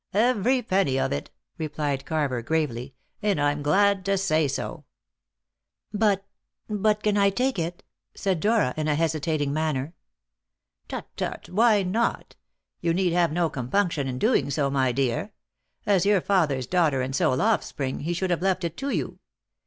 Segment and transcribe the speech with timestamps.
[0.15, 1.29] "Every penny of it,"
[1.59, 4.83] replied Carver gravely; "and I'm glad to say so."
[5.93, 6.25] "But
[6.67, 7.83] but can I take it?"
[8.15, 9.93] said Dora in a hesitating manner.
[10.87, 11.49] "Tut, tut!
[11.49, 12.35] Why not?
[12.79, 15.33] You need have no compunction in doing so, my dear.
[15.85, 19.19] As your father's daughter and sole offspring, he should have left it to you.